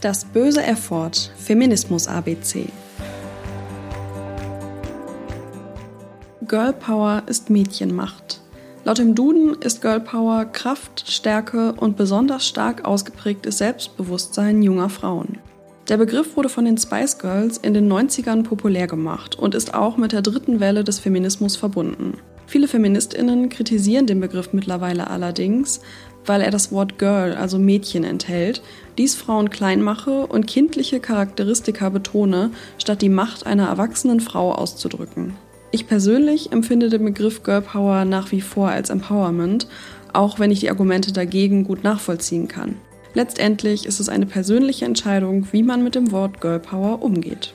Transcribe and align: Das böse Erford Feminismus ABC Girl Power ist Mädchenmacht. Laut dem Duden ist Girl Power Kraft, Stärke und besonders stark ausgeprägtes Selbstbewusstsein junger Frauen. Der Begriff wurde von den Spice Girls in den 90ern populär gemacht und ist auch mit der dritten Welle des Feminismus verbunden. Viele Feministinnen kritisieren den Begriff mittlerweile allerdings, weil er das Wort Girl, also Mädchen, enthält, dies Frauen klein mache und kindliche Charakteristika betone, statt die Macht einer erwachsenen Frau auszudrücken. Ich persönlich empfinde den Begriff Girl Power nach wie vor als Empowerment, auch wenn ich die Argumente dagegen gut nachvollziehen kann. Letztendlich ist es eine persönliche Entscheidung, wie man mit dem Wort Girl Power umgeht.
Das 0.00 0.24
böse 0.24 0.62
Erford 0.62 1.30
Feminismus 1.36 2.08
ABC 2.08 2.70
Girl 6.48 6.72
Power 6.72 7.22
ist 7.26 7.50
Mädchenmacht. 7.50 8.40
Laut 8.84 8.96
dem 8.96 9.14
Duden 9.14 9.60
ist 9.60 9.82
Girl 9.82 10.00
Power 10.00 10.46
Kraft, 10.46 11.04
Stärke 11.06 11.74
und 11.74 11.98
besonders 11.98 12.48
stark 12.48 12.86
ausgeprägtes 12.86 13.58
Selbstbewusstsein 13.58 14.62
junger 14.62 14.88
Frauen. 14.88 15.36
Der 15.90 15.98
Begriff 15.98 16.34
wurde 16.34 16.48
von 16.48 16.64
den 16.64 16.78
Spice 16.78 17.18
Girls 17.18 17.58
in 17.58 17.74
den 17.74 17.92
90ern 17.92 18.42
populär 18.42 18.86
gemacht 18.86 19.38
und 19.38 19.54
ist 19.54 19.74
auch 19.74 19.98
mit 19.98 20.12
der 20.12 20.22
dritten 20.22 20.60
Welle 20.60 20.82
des 20.82 20.98
Feminismus 20.98 21.56
verbunden. 21.56 22.16
Viele 22.50 22.66
Feministinnen 22.66 23.48
kritisieren 23.48 24.08
den 24.08 24.18
Begriff 24.18 24.52
mittlerweile 24.52 25.08
allerdings, 25.08 25.82
weil 26.26 26.40
er 26.40 26.50
das 26.50 26.72
Wort 26.72 26.98
Girl, 26.98 27.32
also 27.34 27.60
Mädchen, 27.60 28.02
enthält, 28.02 28.60
dies 28.98 29.14
Frauen 29.14 29.50
klein 29.50 29.82
mache 29.82 30.26
und 30.26 30.48
kindliche 30.48 30.98
Charakteristika 30.98 31.90
betone, 31.90 32.50
statt 32.76 33.02
die 33.02 33.08
Macht 33.08 33.46
einer 33.46 33.68
erwachsenen 33.68 34.18
Frau 34.18 34.50
auszudrücken. 34.50 35.34
Ich 35.70 35.86
persönlich 35.86 36.50
empfinde 36.50 36.88
den 36.88 37.04
Begriff 37.04 37.44
Girl 37.44 37.62
Power 37.62 38.04
nach 38.04 38.32
wie 38.32 38.40
vor 38.40 38.68
als 38.68 38.90
Empowerment, 38.90 39.68
auch 40.12 40.40
wenn 40.40 40.50
ich 40.50 40.58
die 40.58 40.70
Argumente 40.70 41.12
dagegen 41.12 41.62
gut 41.62 41.84
nachvollziehen 41.84 42.48
kann. 42.48 42.74
Letztendlich 43.14 43.86
ist 43.86 44.00
es 44.00 44.08
eine 44.08 44.26
persönliche 44.26 44.86
Entscheidung, 44.86 45.46
wie 45.52 45.62
man 45.62 45.84
mit 45.84 45.94
dem 45.94 46.10
Wort 46.10 46.40
Girl 46.40 46.58
Power 46.58 47.00
umgeht. 47.00 47.54